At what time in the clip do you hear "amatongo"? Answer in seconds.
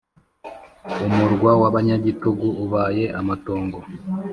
3.19-3.79